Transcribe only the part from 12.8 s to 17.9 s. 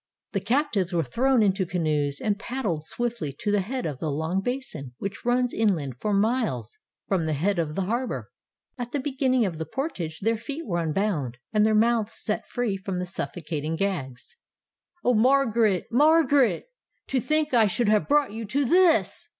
the suffocating gags. "Oh, Margaret! Margaret! To think I should